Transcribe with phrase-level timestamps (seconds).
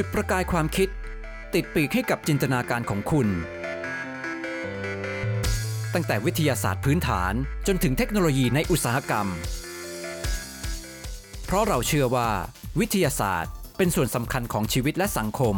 [0.00, 0.88] จุดประกายความคิด
[1.54, 3.28] ติดปีกให้กับจินตนาการของคุณ
[5.94, 7.32] ตั้งแต่วิทยาศาสตร์พื้นฐาน
[7.66, 9.26] จนถึงเทคโนโลยีในอุตสาหกรรม
[11.44, 12.28] เพราะเราเชื่อว่า
[12.80, 15.56] วิทยาศาสตร์เป็นส่วนสำคัญของชีวิตและสังคม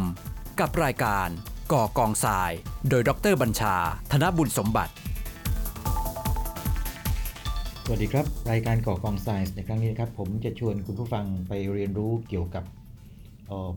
[0.61, 1.29] กับรายการ
[1.73, 2.51] ก่อกองทราย
[2.89, 3.77] โดยดรบัญชา
[4.13, 4.93] ธนบุญสมบัติ
[7.85, 12.65] สวัสดีครับ รายการก่อกองไซน์ในครั้งนี้นะครับ ผมจะชวนคุณผู้ฟังไปเรียนรู้เกี่ยวกับ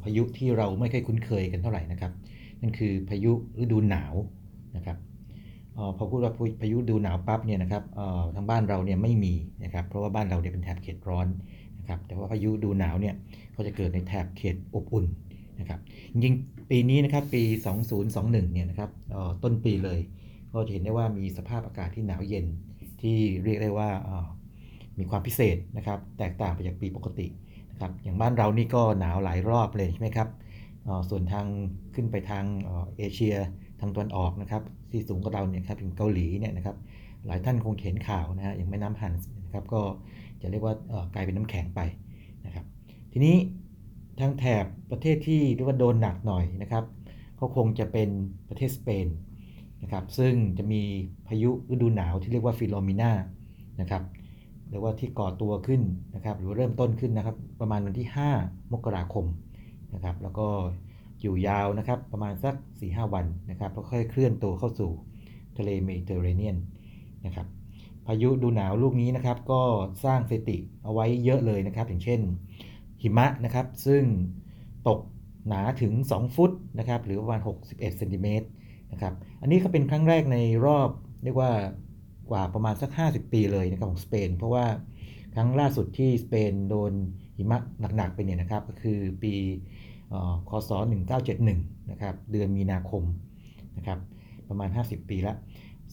[0.04, 2.12] พายุที่เราไม่เคยคุ้นเคยกันเท่าไหร่นะครับ
[2.62, 3.32] นั่นคือพายุ
[3.62, 4.14] ฤดูหนาว
[4.76, 4.98] นะครับ
[5.78, 9.34] ออพอพูดว่าพายุฤดูหนาวปั๊บเนี่ยนะครับออทางบ้านเราเนี่ยไม่มี
[9.64, 11.28] นะครับเพราะว่าบ้านเราเนี่ยเป็นแถบเขตร้อน
[11.80, 13.16] นะครับแต่ว่าพายุดูหนาวเนี่ย
[13.56, 15.06] ก็จะเกิดในแถบเขตอบอุ่น
[15.60, 15.80] นะครับ
[16.14, 17.42] จริงๆปีนี้นะครับปี
[17.98, 20.00] 2021เนี่ยนะครับออต้นปีเลย
[20.54, 22.46] ก็จะเห็นได้ว่ามีสภาพอากาศที่หนาวเย็น
[23.02, 24.28] ที่เรียกได้ว่าออ
[25.00, 27.28] มีความพิเศษนะครับแตกต่างไปจากปีปกติ
[27.74, 30.30] นะครับอย่างบ้านเรานี่ก็หนาวหลายรอบเลยใช่ไหมครับ
[31.10, 31.46] ส่วนทาง
[31.96, 32.46] ขึ้นไปทาง
[32.98, 33.36] เอเชีย
[33.80, 36.76] ทางตะวันออกนะครับที่สูงกว่าเราเนี่ยครับถึงเกาหลีเนี่ยนะครับ
[37.28, 39.82] หลายท่านคงเห็นข่าวนะฮะอย่างแม่น้ำฮันส์นะครับก็
[40.42, 40.76] จะเรียกว่า
[41.14, 41.82] กลายเป็นน้ำแข็งไป
[42.46, 42.66] นะครับ
[43.12, 43.36] ทีนี้
[44.20, 46.84] ทางแถบประเทศที่เรียกว่าโดนหนักหน่อยนะครับ
[47.40, 48.10] ก็คงจะเป็น
[48.50, 49.08] ประเทศสเปน
[49.84, 50.82] นะครับซึ่งจะมี
[51.28, 53.12] พายุฤดูหนาวที่เรียกว่าฟิโลมิน่า
[53.82, 54.04] นะครับ
[54.74, 55.82] หรือว่าที่ก่อตัวขึ้น
[56.16, 58.08] นะครับ หรือเริ่มต้นขึ้นนะครับ ประมาณวันที่
[58.40, 59.26] 5 มกราคม
[59.96, 60.48] นะครับ แล้วก็
[61.22, 64.92] อยู่ยาวนะครับ ประมาณสัก 4-5 วันนะครับแล้วค่อยเคลื่อนตัวเข้าสู่
[65.58, 66.58] ทะเลเมดิเตอร์เรเนียน
[67.26, 67.48] นะครับ
[68.06, 69.62] พายุดูหนาวลูกนี้นะครับ ก็
[70.06, 72.20] สร้างสถิติเอาไว้เยอะเลยนะครับ อย่างเช่น
[73.02, 74.04] หิมะนะครับ ซึ่ง
[74.88, 75.00] ตก
[75.48, 78.48] หนาถึง 2 ฟุตนะครับ หรือประมาณ 61เซนติเมตร
[78.92, 80.90] นะครับ อันนี้ก็เป็นครั้งแรกในรอบ
[81.24, 81.52] เรียกว่า
[82.30, 84.66] กว่าประมาณสัก 50 ปีเลยนะครับของสเปน เพราะว่า
[85.36, 86.94] ครั้งล่าสุดที่สเปนโดน
[87.38, 87.60] หิมะ
[87.98, 89.34] หนักๆไปเนี่ยนะครับ ก็คือปี
[90.14, 90.72] อ่อคศ
[91.30, 93.04] 1971 นะครับเดือนมีนาคม
[93.78, 94.00] นะครับ
[94.50, 95.36] ประมาณ 50 ปีละ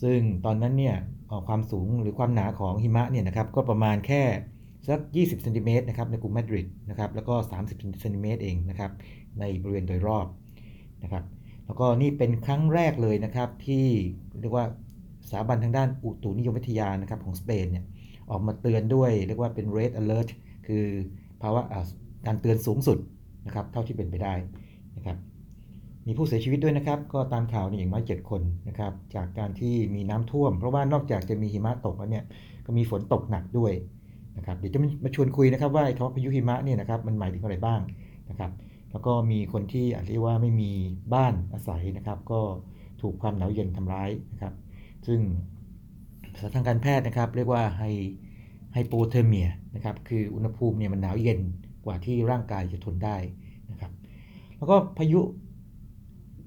[0.03, 0.97] ซึ่งตอนนั้นเนี่ย
[1.49, 4.23] ความสูงหรือความหนาของหิมะเนี่ยนะครับก็ประมาณแค่
[4.89, 8.91] สัก 20เซนติเมตรนะครับในกรุงมาดริดนะครับแล้วก็ 30เซนติเมตรเองนะครับ
[9.41, 10.27] ในบริเวณโดยรอบ
[11.03, 11.25] นะครับ
[11.67, 13.87] แล้วก็นี่เป็นครั้งแรกเลยนะครับที่
[14.41, 14.67] เรียกว่า
[15.27, 17.85] สถาบันทางด้านอุตุนิยมวิทยานะครับของสเปนเนี่ย
[18.31, 20.29] ออกมาเตือนด้วยเรียกว่าเป็น red alert
[20.67, 20.85] คือ
[21.43, 21.63] ภาวะ
[22.27, 22.99] การเตือนสูงสุด
[23.47, 24.35] นะครับเท่าที่เป็นไปได้
[24.97, 25.17] นะครับ
[26.07, 32.25] มีผู้เสียชีวิตด้วยนะครับ ก็ตามข่าวนี่อย่างน้อย7คนนะครับจากการที่มีน้ำท่วม เพราะว่านอกจากจะมีหิมะตกแล้วเนี่ย
[32.67, 33.73] ก็มีฝนตกหนักด้วย
[34.37, 37.81] นะครับเดี๋ยวจะมาชวนคุยนะครับว่าไอ้คำว่าพายุหิมะเนี่ยนะครับมันหมายถึงอะไรบ้าง
[38.31, 38.51] นะครับ
[38.93, 40.71] แล้วก็มีคนที่อาจเรียกว่าไม่มี
[41.15, 42.41] บ้านอาศัยนะครับ ก็
[43.03, 44.53] ถูกความหนาวเย็นทำร้ายนะครับ
[45.07, 45.21] ซึ่ง
[46.33, 47.83] ภาษาทางการแพทย์นะครับ เรียกว่าไฮ
[48.73, 51.41] ไฮโปเทอร์เมียนะครับ คืออุณหภูมิเนี่ยมันหนาวเย็น
[51.85, 53.17] กว่าที่ร่างกายจะทนได้
[53.71, 53.93] นะครับ
[54.57, 55.21] แล้วก็พายุ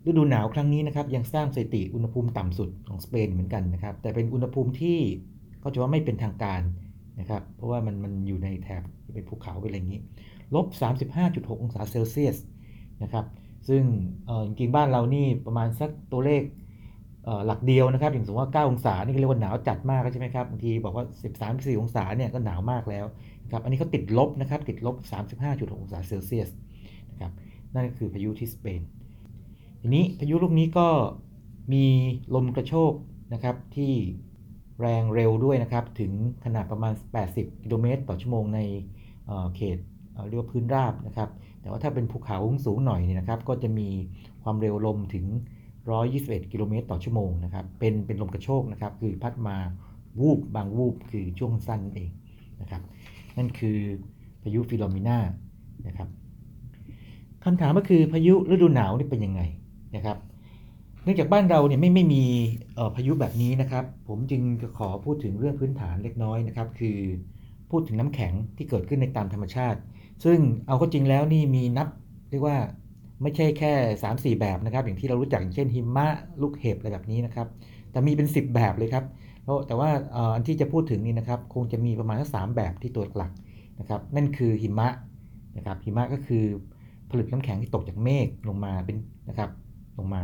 [0.08, 5.00] ฤดูหนาวครั้งนี้นะครับ ยังสร้างสถิติอุณหภูมิต่ำสุดของสเปนเหมือนกันนะครับ แต่เป็นอุณหภูมิที่
[5.60, 6.62] เขาจะว่าไม่เป็นทางการ
[7.20, 8.84] นะครับ เพราะว่ามันมันอยู่ในแถบ
[9.14, 10.02] เป็นภูเขาเป็นอะไรอย่างนี้
[10.56, 10.68] ลบ
[11.16, 12.38] 35.6 องศาเซลเซียส
[13.04, 13.26] นะครับ
[13.68, 13.84] ซึ่ง
[14.46, 16.42] จริงๆบ้านเรานี่ประมาณสักตัวเลข
[17.46, 23.06] หลักเดียวนะครับ อย่างสมมติว่า 9 องศา นี่เรียกว่าหนาวจัดมากใช่ไหมครับ บางทีบอกว่า 13 14 องศาเนี่ยก็หนาวมากแล้ว
[23.54, 24.96] ครับ อันนี้เขาติดลบนะครับ ติดลบ
[25.40, 26.50] 35.6 องศาเซลเซียส
[27.12, 27.32] นะครับ
[27.74, 28.82] นั่นก็คือพายุที่สเปน
[29.82, 30.88] ทีนี้พายุลูกนี้ก็
[31.74, 31.86] มี
[32.36, 32.94] ลมกระโชก
[33.34, 33.94] นะครับที่
[34.82, 36.12] แรงเร็วด้วยนะครับ ถึง
[36.46, 36.94] ขนาดประมาณ
[37.28, 38.60] 80 กิโลเมตรต่อชั่วโมงใน
[39.26, 39.78] เเขต
[40.14, 41.30] เเรียกว่าพื้นราบนะครับ
[41.62, 43.90] แต่ว่าถ้าเป็นภูเขาสูงหน่อยเนี่ยนะครับ ก็จะมี
[44.44, 45.26] ความเร็วลมถึง
[45.92, 49.58] 121 กิโลเมตรต่อชั่วโมงนะครับเป็นเป็นลมกระโชกนะครับ คือพัดมา
[50.20, 52.12] วูบบางวูบคือช่วงสั้นเอง
[52.62, 52.82] นะครับ
[53.38, 53.78] นั่นคือ
[54.44, 55.18] พายุฟิโลมิน่า
[55.88, 56.08] นะครับ
[57.44, 59.42] คำถามก็คือพายุฤดูหนาวนี่เป็นยังไง
[59.96, 60.18] นะครับ
[61.04, 62.24] เนื่องจากบ้านเราเนี่ยไม่ไม่มี
[62.96, 64.42] พายุแบบนี้นะครับ ผมจึง
[64.78, 66.98] ขอพูดถึงเรื่องพื้นฐานเล็กน้อยนะครับ คือ
[67.72, 69.80] พูดถึงน้ำแข็งที่เกิดขึ้นในตามธรรมชาติ
[70.26, 71.88] ซึ่งเอาเข้าจริงแล้วนี่มีนับ
[72.30, 72.58] เรียกว่า
[73.24, 76.08] ไม่ใช่แค่ 3 4 แบบนะครับ อย่างที่เรารู้จักอย่างเช่นหิมะ
[76.42, 77.48] ลูกเห็บอะไรแบบนี้นะครับ
[77.92, 79.06] แต่มีเป็น 10 แบบเลยครับ
[79.44, 79.90] แล้วแต่ว่า
[80.36, 83.32] อันที่จะพูดถึงนี่นะครับ คงจะมีประมาณสักสามแบบที่ตัวหลัก
[83.80, 84.90] นะครับ นั่นคือหิมะ
[85.58, 86.44] นะครับ หิมะก็คือ
[87.10, 88.98] ผลึกน้ำแข็งที่ตกจากเมฆลงมาเป็น
[89.30, 89.50] นะครับ
[89.98, 90.22] ลงมา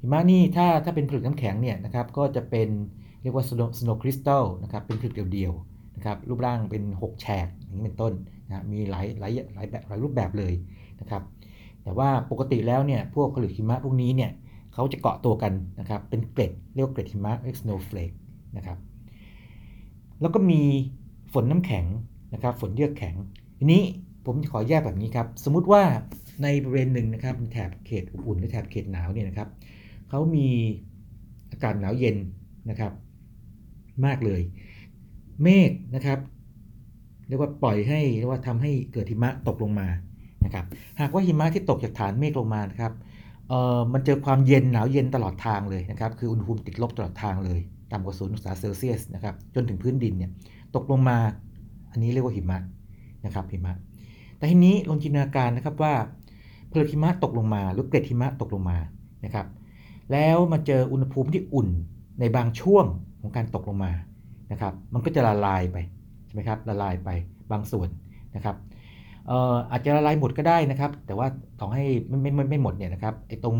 [0.00, 2.68] หิมะนี่ถ้าถ้าเป็นผลึกน้ำแข็งเนี่ยนะครับก็จะเป็น
[3.22, 8.12] เรียกว่า snow snow crystal นะครับเป็นผลึกเดียวๆนะครับรูปร่างเป็น 6 แฉกอย่างนี้เป็นต้น
[8.46, 10.52] นะมีหลายหลายหลายแบบหลายรูปแบบเลย
[11.00, 11.22] นะครับ
[11.84, 14.30] แต่ว่าปกติแล้วเนี่ยพวกผลึกหิมะพวกนี้เนี่ย
[14.74, 18.16] เขาจะเกาะตัวกันนะครับเป็นเกล็ดเรียกว่าเกล็ดหิมะเรียก snowflake
[18.56, 18.78] นะครับ
[20.20, 20.60] แล้วก็มี
[21.32, 21.84] ฝนน้ำแข็ง
[22.34, 23.14] นะครับฝนเยือกแข็ง
[23.58, 23.82] ทีนี้
[24.26, 25.82] ผมขอแยกแบบนี้ครับ สมมุติว่า
[26.42, 29.48] ในบริเวณหนึ่งนะครับแถบเขตอบอุ่นหรือแถบเขตหนาวเนี่ยนะครับ
[30.08, 30.48] เขามี
[31.50, 32.16] อากาศหนาวเย็น
[32.70, 32.92] นะครับ
[34.04, 34.42] มากเลย
[35.42, 36.18] เมฆนะครับ
[37.28, 39.88] เรียกว่าปล่อยให้เรียกว่าทำให้เกิดหิมะตกลงมา
[40.44, 40.64] นะครับ
[41.00, 42.92] หากว่าหิมะที่ตกจากฐานเมฆลงมานะครับ
[43.48, 47.60] เอ่อมันเจอความเย็นหนาวเย็นตลอดทางเลยนะครับคืออุณหภูมิติดลบตลอดทางเลย
[47.92, 50.30] ต่ำกว่าศูนย์องศาเซลเซียสนะครับจนถึงพื้นดินเนี่ย
[50.76, 51.16] ตกลงมา
[51.90, 52.58] อันนี้เรียกว่าหิมะ
[53.26, 53.74] นะครับหิมะ
[54.36, 55.94] แต่ทีนี้ลองจินตนาการนะครับว่า
[56.68, 58.78] เปลือกหิมะตกลงมาหรือเกล็ดหิมะตกลงมา
[59.24, 59.46] นะครับ
[60.12, 61.68] แล้วมาเจออุณหภูมิที่อุ่น
[62.20, 62.84] ในบางช่วง
[63.20, 63.92] ของการตกลงมา
[64.52, 65.76] นะครับมันก็จะละลายไป
[66.26, 67.10] ใช่ไหมครับละลายไป
[67.52, 67.88] บางส่วน
[68.36, 68.56] นะครับ
[69.70, 71.26] อาจจะละลายหมดก็ได้นะครับ แต่ว่า
[71.60, 73.56] ต่อให้ไม่ไม่ไม่ไม่หมดเนี่ยนะครับไอ้ตรง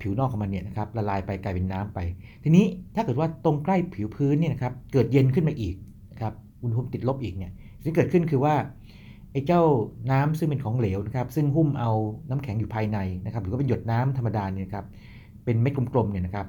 [0.00, 1.98] ผิวนอกของมันเนี่ยนะครับละลายไปกลายเป็นน้ำไป
[2.44, 2.64] ทีนี้
[2.94, 5.74] ถ้าเกิดว่าตรงใกล้ผิวพื้นเนี่ยนะครับเกิดเย็นขึ้นมาอีก
[6.12, 6.32] นะครับ
[6.62, 8.54] อุณหภูมิติดลบอีกเนี่ยสิ่งที่เกิดขึ้นคือว่า
[9.32, 9.62] ไอ้เจ้า
[10.10, 11.90] น้ำซึ่งเป็นของเหลวนะครับซึ่งหุ้มเอา
[12.28, 14.86] น้ำแข็งอยู่ภายในนะครับหรือว่าเป็นหยดน้ำธรรมดาเนี่ยครับ
[15.44, 16.46] เป็นเม็ดกลมๆเนี่ยนะครับ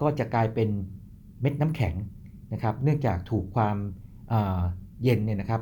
[0.00, 0.68] ก็จะกลายเป็น
[1.40, 1.94] เม็ดน้ำแข็ง
[2.52, 3.76] นะครับเนื่องจากถูกความ
[5.02, 5.60] เย็นเนี่ยนะครับ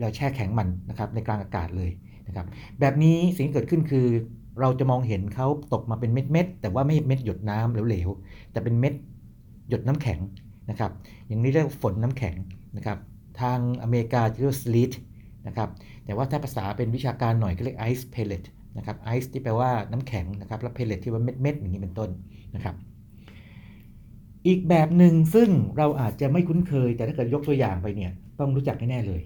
[0.00, 1.90] เราแช่แข็งมันนะครับในกลางอากาศเลย
[2.26, 2.46] นะครับ
[2.80, 4.06] แบบนี้สิ่งที่เกิดขึ้นคือ
[4.60, 8.94] เราจะมองเห็นเขาตกมาเป็นเม็ดๆแต่ว่าไม่เม็ดหยดน้ำเหลวๆแต่เป็นเม็ด
[9.68, 10.18] หยดน้ำแข็ง
[10.70, 10.90] นะครับ
[11.28, 12.36] อย่างนี้เรียกฝนน้ำแข็ง
[12.76, 12.98] นะครับ
[13.40, 14.92] ทางอเมริกาจะเรียกว่า sleet
[15.46, 15.68] นะครับ
[16.04, 18.44] แต่ว่าถ้าภาษาเป็นวิชาการหน่อยก็เรียก ice pellet
[18.76, 22.10] นะครับ ice ที่แปลว่าน้ำแข็งนะครับแล้ว pellet ที่ว่าเม็ดเม็ดๆอย่างนี้เป็นต้น
[22.54, 22.74] นะครับ
[24.46, 25.48] อีกแบบหนึ่งซึ่ง
[25.78, 29.20] เราอาจจะไม่คุ้นเคย แต่ถ้าเกิดยกตัวอย่างไปเนี่ยต้องรู้จักแน่ๆเลย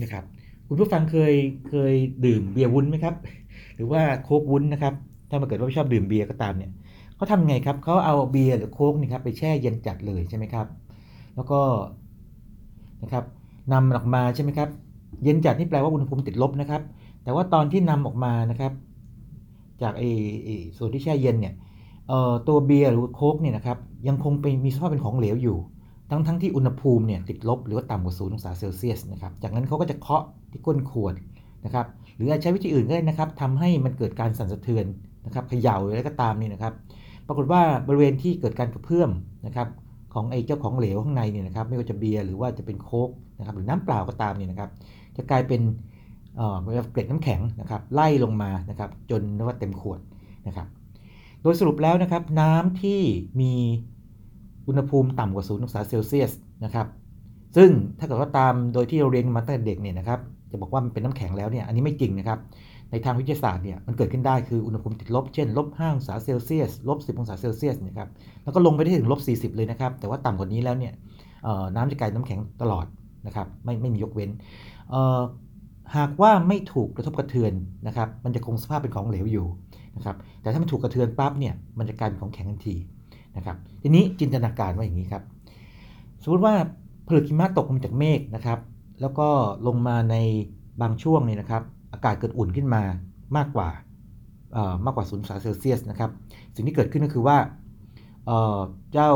[0.00, 0.24] นะครับ
[0.66, 1.34] คุณผู้ฟังเคย
[1.68, 1.94] เคย
[2.26, 3.14] ดื่มเบียร์วุ้นไหมครับ
[3.76, 4.94] หรือว่าโค้กวุ้นนะครับ
[5.30, 6.70] ถ้ามาเกิดว่าไม่ชอบดื่มเบียร์ก็ตามเนี่ย
[7.16, 10.66] เขาทำไงครับเขาเอาเบียร์หรือโค้กนี่ครับไปแช่เย็นจัดเลยใช่ไหมครับ
[11.36, 11.60] แล้วก็
[13.02, 13.24] นะครับ
[13.72, 14.68] นำออกมาใช่ไหมครับ
[15.24, 16.82] เย็นจัดนี่แปลว่าอุณหภูมิติดลบนะครับ
[17.22, 18.72] แต่ว่าตอนที่นำออกมานะครับ
[19.82, 20.08] จากไอ้
[20.44, 21.54] ไอ้ส่วนที่แช่เย็นเนี่ย
[22.08, 23.78] เอ่อตัวเบียร์หรือโค้กเนี่ยนะครับ
[24.08, 25.56] ยังคงเป็นมีสภาพเป็นของเหลวอยู่
[26.12, 31.14] ทั้งทั้งที่อุณหภูมิเนี่ยติดลบหรือว่าต่ำกว่าศูนย์องศาเซลเซียสนะครับจากนั้นเขาก็จะเคาะที่ก้นขวด
[31.64, 31.86] นะครับ
[32.16, 34.86] หรืออาจใช้วิธีอื่นก็ได้นะครับทำให้มันเกิดการสั่นสะเทือน
[35.26, 36.72] นะครับเขย่าหรือะไรก็ตามนี่นะครับ
[37.26, 39.10] ปรากฏว่าบริเวณที่เกิดการกระเพื่อม
[39.46, 39.68] นะครับ
[40.14, 44.70] ของไอ้เจ้าของเหลวข้างในเนี่ยนะครับไม่ว่าจะเบียร์หรือว่าจะเป็นโค้กนะครับหรือน้ำเปล่าก็ตามเนี่ยนะครับ
[45.16, 45.60] จะกลายเป็น
[46.36, 46.58] เอ่อ
[46.92, 50.00] เกล็ดน้ำแข็งนะครับไล่ลงมานะครับจนเรียกว่าเต็มขวด
[50.46, 50.66] นะครับ
[51.42, 53.00] โดยสรุปแล้วนะครับน้ำที่
[53.40, 53.54] มี
[54.68, 56.32] อุณหภูมิต่ำกว่า0องศาเซลเซียส
[56.64, 56.86] นะครับ
[57.56, 60.20] ซึ่งถ้าเกิดว่าตามโดยที่เราเรียนมาตั้งแต่เด็กเนี่ยนะครับ
[60.50, 62.38] จะบอกว่ามันเป็นน้ำแข็งแล้วเนี่ยอันนี้ไม่จริงนะครับ
[62.90, 68.08] ในทางวิทยาศาสตร์เนี่ยมันเกิดขึ้นได้คืออุณหภูมิติดลบเช่นลบ5องศาเซลเซียสลบ10องศาเซลเซียสนะครับ
[68.44, 69.20] แล้วก็ลงไปได้ถึงลบ
[69.52, 70.92] 40เลยนะครับ แต่ว่าต่ำกว่านี้แล้วเนี่ย
[71.76, 72.86] น้ำจะกลายนน้ำแข็งตลอด
[73.26, 74.30] นะครับไม่ไม่มียกเว้น
[75.96, 77.52] หากว่าไม่ถูกกระทบกระเทือน
[77.86, 79.46] นะครับ มันจะคงสภาพเป็นของเหลวอยู่
[79.96, 82.76] นะครับ แต่ถ้ามันถูกกระเทือนปั๊บเนี่ย มันจะกลายเป็นของแข็งทันที
[83.36, 85.22] นะครับ ทีนี้จินตนาการว่าอย่างนี้ครับ
[86.22, 86.54] สมมติว่า
[87.08, 88.58] ผลึกหิมะตกลงมาจากเมฆนะครับ
[89.00, 89.28] แล้วก็
[89.66, 90.16] ลงมาใน
[90.80, 91.62] บางช่วงเนี่ยนะครับ
[91.92, 92.82] อากาศเกิดอุ่นขึ้นมา
[93.36, 93.68] มากกว่า
[94.84, 96.10] มากกว่า0องศาเซลเซียสนะครับ
[96.54, 97.36] สิ่งที่เกิดขึ้นก็คือว่า
[98.26, 98.60] เอ่อ
[98.92, 99.12] เจ้า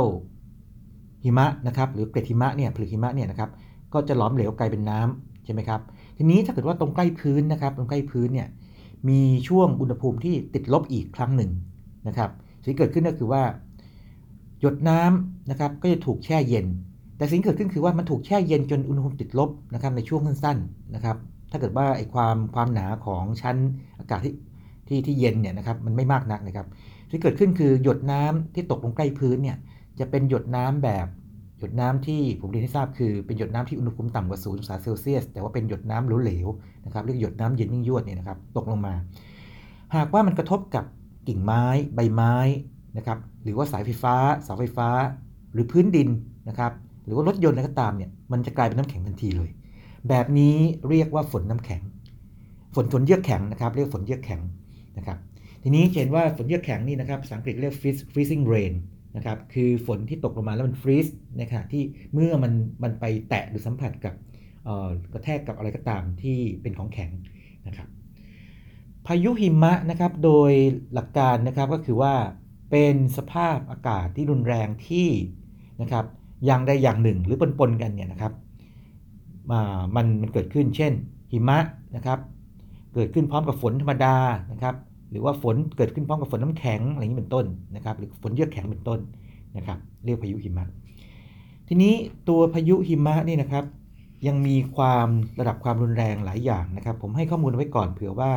[1.24, 3.50] หิมะนะครับหรือเกล็ดหิมะเนี่ยผลึกหิมะเนี่ยนะครับ
[3.92, 5.80] ก็จะหลอมเหลวกลายเป็นน้ำใช่ไหมครับ
[6.16, 8.48] ทีนี้ถ้าเกิดว่าตรงใกล้พื้นนะครับ ตรงใกล้พื้นเนี่ย
[9.08, 11.50] มีช่วงอุณหภูมิที่ติดลบอีกครั้งหนึ่ง
[12.08, 12.30] นะครับ
[12.62, 13.42] สิ่งที่เกิดขึ้นก็คือว่า
[14.60, 16.66] หยดน้ำนะครับก็จะถูกแช่เย็น
[17.16, 21.16] แต่สิ่งเกิดขึ้นคือว่ามันถูกแช่เย็นจนอุณหภูมิติดลบนะครับในช่วงสั้นๆนะครับ
[21.50, 23.56] ถ้าเกิดว่าไอ้ความความหนาของชั้น
[23.98, 24.34] อากาศที่
[24.88, 26.66] ที่ที่เย็นเนี่ยนะครับมันไม่มากนักนะครับ
[27.10, 29.56] ที่เกิดขึ้นคือหยดน้ำที่ตกลงใกล้พื้นเนี่ย
[29.98, 31.06] จะเป็นหยดน้ำแบบ
[31.58, 38.94] หยดน้ำที่ผมเรียนให้ทราบคือเป็นหยดน้ำที่อุณหภูมิต่ำกว่า0องศาเซลเซียสแต่ว่าเป็นหยดน้ำเหลวๆนะครับเรียกหยดน้ำเย็นยิ่งยวดเนี่ยนะครับตกลงมา
[39.96, 40.84] หากว่ามันกระทบกับ
[41.28, 42.34] กิ่งไม้ ใบไม้
[42.96, 44.88] นะครับหรือว่าสายไฟฟ้าเสาไฟฟ้า
[45.52, 46.08] หรือพื้นดิน
[46.48, 46.72] นะครับ
[47.04, 49.50] หรือว่ารถยนต์อะไรก็ตามเนี่ยมันจะกลายเป็นน้ำแข็งทันทีเลย
[50.08, 50.56] แบบนี้
[50.88, 51.82] เรียกว่าฝนน้ำแข็ง
[52.74, 54.40] ฝนฝนเยือกแข็งนะครับเรียกฝนเยือกแข็ง
[54.98, 55.18] นะครับ
[55.62, 57.74] ทีนี้เห็นว่าฝนเยือกแข็งนี่นะครับภาษาอังกฤษเรียก
[58.12, 58.74] freezing rain
[59.16, 61.06] นะครับคือฝนที่ตกลงมาแล้วมันฟรีซ
[61.40, 64.14] นะครับที่เมื่อมันมันไปแตะหรือสัมผัสกับ
[65.12, 67.10] กระแทกกับอะไรก็ตามที่เป็นของแข็ง
[67.66, 67.88] นะครับ
[69.06, 70.52] พายุหิมะนะครับโดย
[70.94, 72.14] หลักการนะครับก็คือว่า
[72.70, 75.08] เป็นสภาพอากาศที่รุนแรงที่
[75.80, 76.04] นะครับ
[76.46, 78.32] อย่างใดอย่างหนึ่งหรือปนๆกันเนี่ยนะครับ
[79.50, 79.60] มา
[79.96, 80.92] มันมันเกิดขึ้นเช่น
[81.32, 81.58] หิมะ
[81.96, 82.18] นะครับ
[82.94, 84.16] เกิดขึ้นพร้อมกับฝนธรรมดา
[84.52, 84.74] นะครับ
[85.10, 87.46] หรือว่าฝนเกิดขึ้นพร้อมกับฝนน้ำแข็งอะไรอย่างนี้เป็นต้น
[87.76, 88.98] นะครับหรือฝนเยือกแข็งเป็นต้น
[89.56, 90.64] นะครับเรียกพายุหิมะ
[91.68, 91.94] ทีนี้
[92.28, 93.64] ตัวพายุหิมะนี่นะครับ
[94.26, 95.08] ยังมีความ
[95.40, 98.30] ระดับความรุนแรงหลายอย่างนะครับ ผมให้ข้อมูลไว้ก่อนเผื่อว่า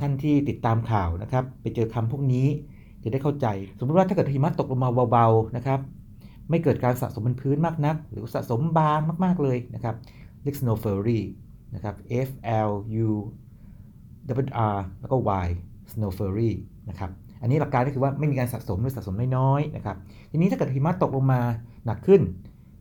[0.00, 2.46] ท่านที่ติดตามข่าวนะครับ ไปเจอคำพวกนี้
[3.02, 3.46] จะได้เข้าใจ
[3.78, 5.80] สมมติว่าถ้าเกิดหิมะตกลงมาเบาๆนะครับ
[6.50, 9.94] ไม่เกิดการสะสมบนพื้นมากนัก หรือสะสมบางมาก ๆเลยนะครับ
[10.42, 11.20] เรียก snow flurry
[11.74, 11.94] นะครับ
[12.26, 12.30] F
[12.68, 12.70] L
[13.06, 13.10] U
[14.48, 15.16] W R แล้วก็
[15.46, 15.48] Y
[15.92, 16.50] snow flurry
[16.88, 17.10] นะครับ
[17.42, 19.96] อันนี้หลักการก็คือว่าไม่มีการสะสมหรือสะสมน้อยๆนะครับ
[20.30, 21.40] ทีนี้ถ้าเกิดหิมะตกลงมา
[21.86, 22.20] หนักขึ้น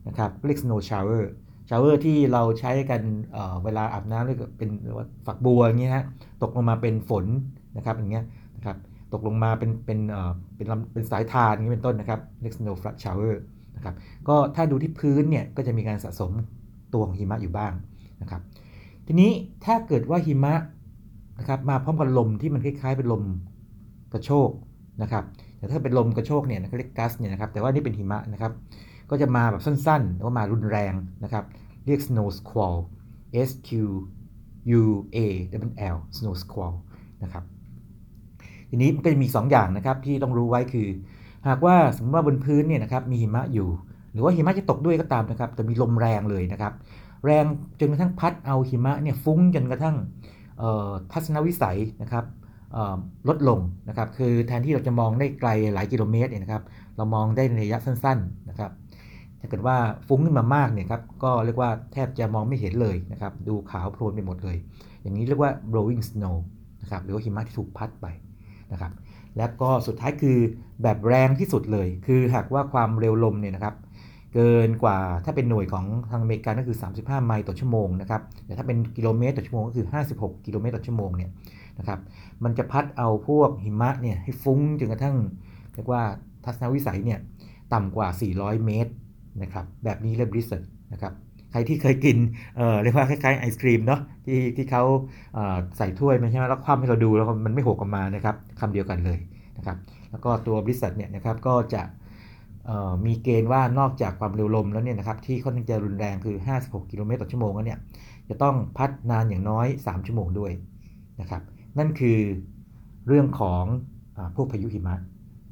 [0.07, 1.23] นะครับเรียก snow shower
[1.69, 4.69] shower ที่เราใช้กันเเวลาอาบน้ำเรียกเป็น
[5.25, 6.05] ฝักบัวอย่างเงี้ยฮะ
[6.43, 7.25] ตกลงมาเป็นฝน
[7.77, 8.25] นะครับอย่างเงี้ย
[9.13, 13.36] ตกลงมาเป็นเป็นเอ่อเป็นเป็นสายทานอย่างนี้เป็นต้นนะครับ เรียก snow shower
[13.75, 13.96] นะครับ
[14.28, 16.32] ก็ถ้าดูที่พื้นเนี่ยก็จะมีการสะสม
[16.94, 17.74] ตัวของหิมะอยู่บ้าง
[18.22, 18.42] นะครับ
[19.08, 19.32] ทีนี้
[19.66, 20.54] ถ้าเกิดว่าหิมะ
[21.39, 23.24] นะครับมาพร้อมกับลมที่มันคล้ายๆเป็นลม
[24.13, 24.50] กระโชก
[25.01, 25.24] นะครับ
[25.58, 28.51] แต่ถ้าเป็นลมกระโชกเนี่ยเขาเรียกกัสเนี่ยนะครับแต่ว่านี่เป็นหิมะนะครับ
[29.10, 31.44] ก็จะมาแบบสั้นๆหรือว่ามารุนแรงนะครับ
[31.86, 32.78] เรียก snow squall
[33.48, 33.70] S Q
[34.80, 34.84] U
[35.16, 35.18] A
[35.70, 36.75] W L snow squall
[37.24, 37.44] นะครับ
[38.69, 40.88] ทีนี้มันก็จะมี 2 อย่างนะครับที่ต้องรู้ไว้คือ
[41.47, 43.69] หากว่าสมมติว่าบนพื้นเนี่ยนะครับมีหิมะอยู่
[44.13, 46.73] หรือว่าหิมะจะตกด้วยก็ตามนะครับแต่มีลมแรงเลยนะครับ
[47.25, 47.45] แรง
[47.79, 49.95] จนกระทั่งพัดเอาหิมะเนี่ยฟุ้งจนกระทั่ง
[51.11, 52.25] ทัศนวิสัยนะครับ
[53.27, 53.59] ลดลง
[53.89, 56.63] นะครับ คือแทนที่เราจะมองได้ไกลหลายกิโลเมตรเนี่ยนะครับ
[56.97, 58.71] เรามองได้ในระยะสั้นๆนะครับ
[59.39, 64.57] ถ้าเกิดว่าฟุ้งขึ้นมามากเนี่ยครับ ก็เรียกว่าแทบจะมองไม่เห็นเลยนะครับ ดูขาวโพลนไปหมดเลย
[65.01, 66.35] อย่างนี้เรียกว่า blowing snow
[66.81, 68.05] นะครับ หรือว่าหิมะที่ถูกพัดไป
[68.73, 68.91] นะครับ
[69.38, 70.38] และก็สุดท้ายคือ
[70.83, 73.75] แบบแรงที่สุดเลย คือหากว่าความเร็วลมเนี่ยนะครับ
[74.33, 79.85] เกินกว่าถ้าเป็นหน่วยของทางอเมริกันก็คือ 35 ไมล์ต่อชั่วโมงนะครับแต่ถ้าเป็นกิโลเมตรต่อชั่วโมงก็คือ
[80.15, 81.31] 56 กิโลเมตรต่อชั่วโมงเนี่ย
[81.79, 81.99] นะครับ
[82.43, 85.15] มันจะพัดเอาพวกหิมะเนี่ยให้ฟุ้งจนกระทั่ง
[85.73, 86.03] เรียกว่า
[86.45, 87.19] ทัศนวิสัยเนี่ย
[87.73, 88.07] ต่ำกว่า
[88.38, 88.91] 400 เมตร
[89.43, 91.13] นะครับแบบนี้เรียกบริสต์นะครับ
[91.51, 92.18] ใครที่เคยกิน
[92.58, 94.84] เออเรียกว่าคล้ายๆไอศครีมเนาะที่ที่เขา
[95.77, 99.20] ใส่ถ้วยไม่ใช่ไหมแล้วคว่ำให้เราดูแล้วมันไม่หกออกมานะครับคำเดียวกันเลย
[99.58, 99.77] นะครับ
[100.12, 101.82] แล้วก็ตัวบริษัทเนี่ยนะครับก็จะ
[103.06, 107.79] มีเกณฑ์ว่านอกจากความเร็วลมแล้วเนี่ยนะครับที่ค่อนข้างจะรุนแรงคือ 56 กิโลเมตรต่อชั่วโมงแล้วเนี่ย
[108.29, 110.51] จะต้องพัดนานอย่างน้อย 3 ชั่วโมงด้วย
[111.22, 111.41] นะครับ
[111.77, 112.20] นั่นคือ
[113.08, 113.63] เรื่องของ
[114.18, 114.96] อพวกพายุหิมะ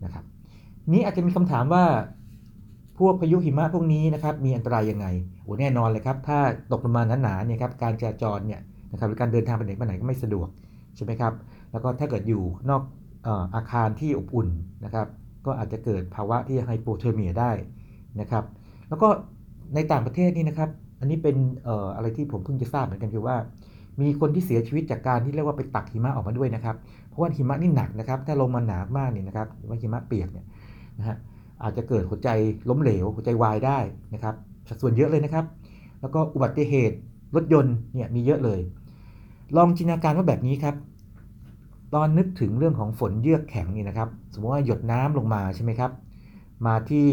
[0.03, 0.23] นะครับ
[0.93, 1.83] นี้อาจจะมีคำถามว่า
[2.99, 5.07] พวกพายุหิมะพวกนี้นะครับมีอันตรายยังไง
[5.43, 6.39] โอ้แน่นอนเลยครับ ถ้า
[6.71, 8.61] ตกลงมาหนาๆเนี่ยครับการจราจรเนี่ย
[8.91, 10.47] นะครับหรือการเดินทางไปไหนมาไหนก็ไม่สะดวก
[10.95, 11.33] ใช่ไหมครับ
[11.71, 12.81] แล้วก็ถ้าเกิดอยู่นอก
[13.55, 14.47] อาคารที่อบอุ่น
[14.85, 15.07] นะครับ
[15.45, 17.51] ก็อาจจะเกิดภาวะที่ hypothermia ได้
[18.21, 18.43] นะครับ
[18.89, 19.07] แล้วก็
[19.75, 21.35] ในต่างประเทศนี่นะครับ อันนี้เป็น
[21.67, 23.35] อออะไรที่ผมเพิ่งจะทราบเหมือนกันคือว่า
[24.01, 26.75] มีคนที่เสียชีวิตจากการที่เรียกว่าไปตักหิมะออกมาด้วยนะครับ
[27.07, 30.45] เพราะว่าหิมะนี่หนักนะครับ ถ้าลงมาหนามากเนี่ยนะครับหรือว่าหิมะเปียกเนี่ย
[30.99, 31.17] นะฮะ
[31.63, 32.29] อาจจะเกิดหัวใจ
[32.69, 33.79] ล้มเหลว หัวใจวายได้
[34.13, 34.35] นะครับ
[34.69, 35.45] สัดส่วนเยอะเลยนะครับ
[36.01, 36.97] แล้วก็อุบัติเหตุ
[37.35, 38.59] รถยนต์เนี่ยมีเยอะเลย
[39.55, 40.75] ลองจินตนาการว่าแบบนี้ครับ
[41.93, 45.91] ตอนนึกถึงเรื่องของฝนเยือกแข็งนี่นะครับ สมมติว่าหยดน้ำลงมาใช่ไหมครับ
[46.67, 47.07] มาที่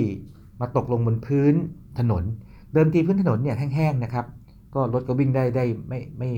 [0.60, 1.54] มาตกลงบนพื้น
[1.98, 2.24] ถนน
[2.72, 4.26] เดิมทีพื้นถนนเนี่ยแห้งๆนะครับ
[4.74, 6.30] ก็รถก็วิ่งได้ได้ไม่ไม่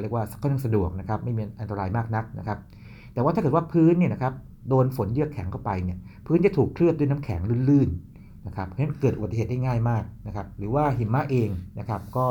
[0.00, 2.58] เรียกว่าค่อนข้างสะดวกนะครับ ไม่มีอันตรายมากนักนะครับ
[3.14, 4.34] แต่ว่าถ้าเกิดว่าพื้นเนี่ยนะครับ
[4.68, 11.48] โดนฝนเยือกแข็งเข้าไปเนี่ยพื้นจะถูกเคลือบด้วยน้ำแข็งลื่นๆนะครับเพราะฉะนั้นเกิดอุบัติเหตุได้ง่ายมากนะครับหรือว่าหิมะเอง
[11.78, 12.26] นะครับก็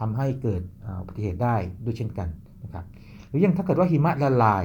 [0.00, 0.62] ทำให้เกิด
[1.00, 2.28] อุบัติเหตุได้ด้วยเช่นกัน
[2.64, 2.84] นะครับ
[3.28, 4.64] หรือยังถ้าเกิดว่าหิมะละลาย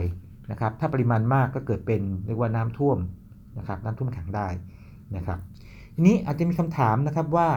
[0.51, 2.97] นะครับถ้าปริมาณมากก็เกิดเป็นเรียกว่าน้ำท่วม
[3.57, 4.47] นะครับน้ำท่วมขังได้
[5.15, 5.39] นะครับ
[5.95, 7.49] ทีนี้อาจจะมีคำถามนะครับว่า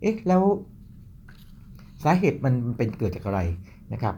[0.00, 0.42] เอ๊ะแล้ว
[2.04, 3.40] สาเหตุมันเป็นเกิดจากอะไร
[3.92, 4.14] นะครับ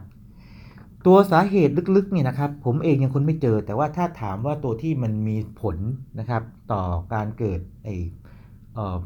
[1.05, 5.77] ตัวสาเหตุลึกๆเนี่ยนะครับผมเองยังค้นไม่เจอ แต่ว่าถ้าถามว่าตัวที่มันมีผล
[6.19, 6.83] นะครับต่อ
[7.13, 7.89] การเกิดไอ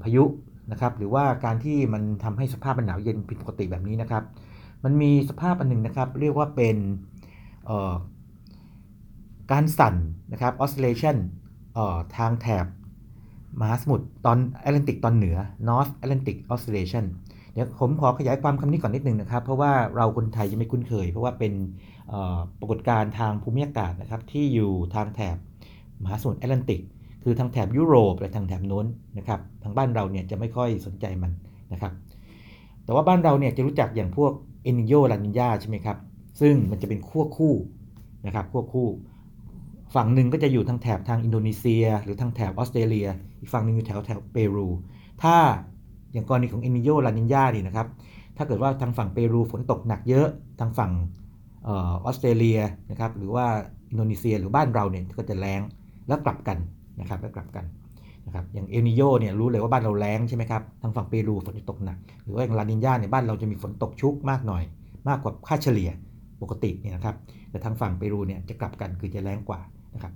[0.02, 0.24] พายุ
[0.72, 4.24] นะครับหรือว่าการที่มันทำให้สภาพมันหนาวเย็นผิดปกติแบบนี้นะครับ
[4.84, 6.78] มันมีสภาพอันหนึ่งนะครับ เรียกว่าเป็น
[9.52, 9.96] การสั่น
[10.32, 11.18] นะครับ oscillation
[12.18, 12.66] ทางแถบ
[13.60, 15.38] มหาสมุทรตอนแอตแลนติกตอนเหนือ
[15.68, 17.06] North Atlantic Oscillation
[17.60, 21.54] ดี๋ยวผมขอขยายความคำนี้ก่อนนิดนึงนะครับ เพราะว่าเราคนไทยยังไม่คุ้นเคย เพราะว่าเป็น
[22.60, 25.38] ปรากฏการณ์ทางภูมิอากาศนะครับที่อยู่ทางแถบ
[26.04, 26.82] มหาสมุทรแอตแลนติก
[27.24, 28.86] คือทางแถบยุโรปและทางแถบโน้น
[29.18, 31.32] นะครับทางบ้านเราเนี่ยจะไม่ค่อยสนใจมัน
[31.74, 31.92] นะครับ
[32.84, 34.32] แต่ว่าบ้านเราเนี่ยจะรู้จักอย่างพวก
[34.64, 35.98] เอนิโยลานิญาใช่ไหมครับ
[36.42, 37.54] ซึ่งมันจะเป็นขั้วคู่
[38.26, 38.90] นะครับขั้วคู่
[39.96, 43.08] ฝั่งหนึ่งก็จะอยู่ทางแถบทางอินโดนีเซีย หรือทางแถบออสเตรเลีย
[43.40, 44.68] อีกฝั่งหนึ่งอยู่แถวแถวเปรู
[45.24, 45.36] ถ้า
[46.14, 47.88] อย่างกรณีของเอนิโยลานินยานี่นะครับ
[48.38, 50.28] ถ้าเกิดว่าทางฝั่งเปรูฝนตกหนักเยอะ
[50.60, 50.92] ทางฝั่ง
[51.68, 51.70] อ
[52.04, 52.60] อสเตรเลีย
[52.92, 53.46] นะครับหรือว่า
[53.90, 55.62] อินโดนีเซียหรือบ้านเราเนี่ยก็จะแรง
[56.08, 56.58] แล้วกลับกัน
[57.00, 57.66] นะครับแล้วกลับกัน
[58.26, 64.64] นะครับอย่างเอนิโยเนี่ยรู้เลยว่าบ้านเราแรงใช่ไหมครับทางฝั่งเปรูฝนจะตกหนัก หรือว่าอย่างลานินยาเนี่ยบ้านเราจะมีฝนตกชุกมากหน่อย
[65.08, 65.90] มากกว่าค่าเฉลี่ย
[66.42, 67.16] ปกติเนี่ยนะครับ
[67.50, 69.60] แต่ทางฝั่งเปรูเนี่ยจะกลับกันคือจะแรงกว่า
[69.96, 70.14] นะครับ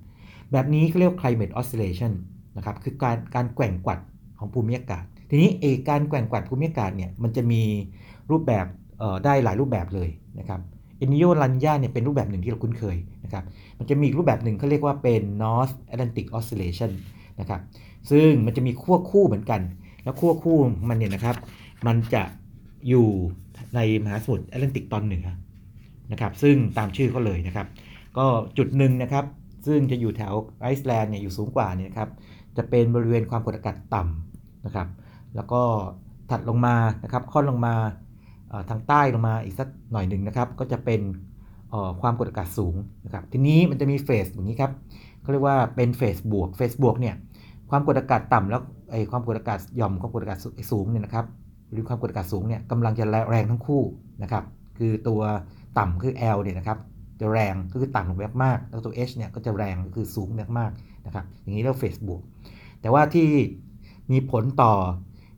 [0.52, 2.12] แบบนี้เขาเรียก climate oscillation
[2.56, 3.98] นะครับคือการการแกว่งกวัด
[4.38, 5.04] ของภูมิอากาศ
[5.34, 7.62] ทีนี้เอการแกว่งกวัดภูมิอากาศเนี่ยมันจะมี
[8.30, 8.66] รูปแบบ
[9.24, 10.08] ได้หลายรูปแบบเลย
[10.38, 10.60] นะครับ
[10.98, 13.44] เอนิโยลันยาเนี่ยเป็นรูปแบบหนึ่งที่เราคุ้นเคยนะครับ
[13.78, 16.92] มันจะมีรูปแบบหนึ่งเขาเรียกว่าเป็น North Atlantic Oscillation
[17.40, 17.60] นะครับ
[18.10, 19.60] ซึ่งมันจะมีขั้วคู่เหมือนกัน
[20.04, 20.58] แล้วขั้วคู่
[20.88, 21.36] มันเนี่ยนะครับ
[21.86, 22.22] มันจะ
[22.88, 23.08] อยู่
[23.74, 25.26] ในมหาสมุทรแอตแลนติกตอนเหนือ
[26.12, 27.66] นะครับซึ่งตามชื่อก็เลยนะครับ
[28.18, 28.26] ก็
[28.58, 29.24] จุดหนึ่งนะครับ
[29.66, 32.08] ซึ่งจะอยู่แถวไอซ์แลนด์เนี่ยอยู่สูงกว่านี่ยครับ
[32.56, 34.88] จะเป็นบริเวณความกดอากาศต่ำนะครับ
[35.36, 35.62] แล้วก็
[36.30, 37.74] ถัดลงมานะครับค่อนลงมา
[38.70, 41.00] ทางใต้ลงมาอีกสักหน่อยหนึ่งนะครับ ก็จะเป็น
[42.00, 42.74] ความกดอากาศสูง
[43.04, 44.72] นะครับทีนี้มันจะมีเฟสอย่างนี้ครับ
[45.20, 47.14] เขาเรียกว่าเป็นเฟสบวกเฟสบวกเนี่ย
[47.70, 50.38] ความกดอากาศต่ำแล้วไอความกดอากาศหย่อมความกดอากาศ
[50.72, 51.26] สูงเนี่ยนะครับ
[51.70, 53.82] หรือความกดอากาศสูงเนี่ยกำลังจะแรงทั้งคู่
[54.22, 54.44] นะครับ
[54.78, 55.20] คือตัว
[55.78, 56.78] ต่ำคือ L เนี่ยนะครับ
[57.20, 60.70] จะแรงก็คือต่ำลงมากแล้วตัว H เนี่ยก็จะแรงก็คือสูงมาก
[61.06, 62.22] นะครับอย่างนี้เรียกเฟสบวก
[62.80, 63.28] แต่ว่าที่
[64.12, 64.72] มีผลต่อ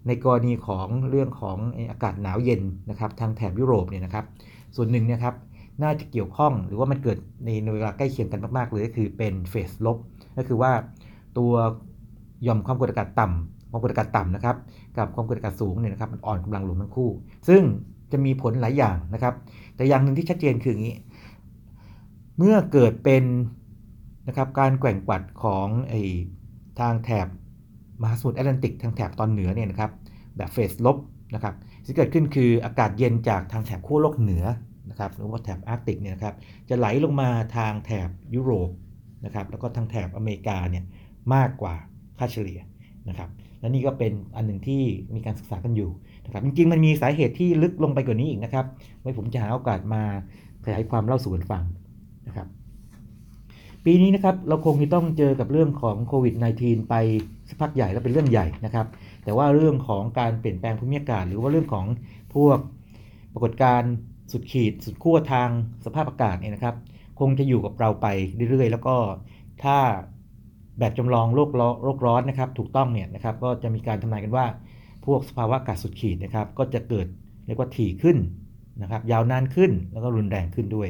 [0.07, 1.59] ในกรณีของเรื่องของ
[1.91, 4.25] อากาศหนาวเย็นนะครับทางแถบยุโรปเนี่ยนะครับ
[4.77, 5.35] ส่วนหนึ่งนะครับ
[5.83, 9.99] น่าจะเกี่ยวข้องหรือว่ามันเกิดในเวลาใกล้เคียงกันมากๆเลยก็คือเป็นเฟสลบ
[10.37, 10.73] ก็คือว่า
[11.39, 11.53] ตัว
[12.47, 14.57] ย่อมความกดอากาศต่ำความกดอากาศต่ำนะครับ
[14.97, 17.11] กับความกดอากาศสูงเนี่ยนะครับมันอ่อนกำลังลงทั้งคู่
[17.49, 17.63] ซึ่ง
[18.13, 19.35] จะมีผลหลายอย่างนะครับ
[19.77, 20.97] แต่อย่างหนึ่งที่ชัดเจนคืออย่างนี้
[22.39, 23.25] เมื่อเกิดเป็น
[24.29, 25.95] นะครับการแกว่งกวัดของไอ
[26.81, 27.29] ทางแถบ
[28.03, 29.91] มหาสมุทรแอตแลนติกทางแถบตอนเหนือเนี่ยนะครับ
[30.37, 30.97] แบบเฟสลบ
[31.35, 34.45] นะครับที่เกิดขึ้นคืออากาศเย็นจากทางแถบขั้วโลกเหนือ
[34.91, 36.35] นะครับหรือว่าแถบอาร์กติกเนี่ยนะครับ
[36.69, 38.71] จะไหลลงมาทางแถบยุโรป
[39.25, 40.85] นะครับแล้วก็ทางแถบอเมริกาเนี่ย
[41.35, 41.75] มากกว่า
[42.19, 42.61] ค่าเฉลี่ย
[43.09, 43.29] นะครับ
[43.61, 44.83] และนี่ก็เป็นอันหนึ่งที่
[45.15, 45.91] มีการศึกษากันอยู่
[46.25, 48.67] นะครับจริงๆมันมีสาเหตุที่ลึกลงไปกว่านี้อีกนะครับ
[49.01, 50.03] ไว้ผมจะหาโอกาสมา
[50.65, 51.63] ขยายความเล่าสู่กันฟัง
[52.27, 52.49] นะครับ
[53.85, 56.95] ปีนี้นะครับเราคงจะต้องเจอกับเรื่องของโควิด -19 ไป
[57.49, 58.87] สักพักใหญ่แล้วเป็นเรื่องใหญ่นะครับ
[59.25, 61.87] แต่ว่าเรื่องของการเปลี่ยนแปลงภูมิอากาศ หรือว่าเรื่องของ
[62.35, 62.59] พวก
[63.33, 63.93] ปรากฏการณ์
[64.33, 65.49] สุดขีด สุดขั้วทาง
[65.85, 66.75] สภาพอากาศเนี่ยนะครับ
[67.21, 68.07] คงจะอยู่กับเราไป
[68.51, 68.97] เรื่อยๆ แล้วก็
[69.63, 69.77] ถ้า
[70.79, 71.51] แบบจำลองโลก
[71.85, 74.47] โลกร้อนนะครับ ถูกต้องเนี่ยนะครับก็จะมีการทำนายกันว่า
[75.07, 77.07] พวกสภาวะอากาศสุดขีดนะครับ ก็จะเกิด
[77.47, 78.17] เรียกว่าถี่ขึ้น
[78.83, 80.89] นะครับ ยาวนานขึ้นแล้วก็รุนแรงขึ้นด้วย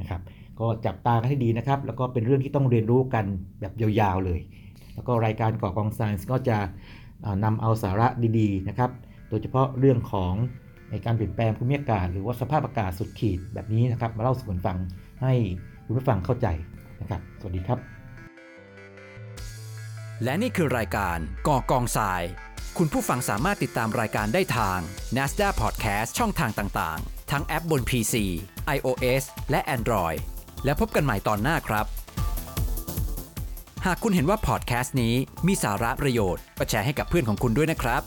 [0.00, 0.20] นะครับ
[0.60, 3.24] ก็จับตากันให้ดีนะครับ แล้วก็เป็นเรื่องที่ต้องเรียนรู้กัน
[3.60, 4.40] แบบยาวๆเลย
[4.94, 6.58] แล้วก็รายการก่อกองไซน์ก็จะ
[7.44, 8.06] นำเอาสาระ
[8.38, 8.90] ดีๆนะครับ
[9.28, 10.34] โดยเฉพาะเรื่องของ
[10.90, 14.76] ในการเปลี่ยนแปลงภูมิอากาศ หรือว่าสภาพอากาศสุดขีดแบบนี้นะครับ มาเล่าสู่กันฟัง
[15.22, 15.32] ให้
[15.84, 16.46] คุณผู้ฟังเข้าใจ
[17.00, 17.78] นะครับ สวัสดีครับ
[20.22, 22.22] และนี่คือรายการก่อกองทราย
[22.78, 24.78] คุณผู้ฟังสามารถติดตามรายการได้ทาง
[25.16, 28.14] NASDAQ Podcast ช่องทางต่างๆ ทั้งแอปบน PC,
[28.76, 30.18] iOS และ Android
[30.66, 31.86] และพบกันใหม่ตอนหน้าครับ
[33.86, 35.14] หากคุณเห็นว่าพอดแคสต์นี้
[35.46, 38.02] มีสาระประโยชน์ก็แชร์ให้กับเพื่อนของคุณด้วยนะครับ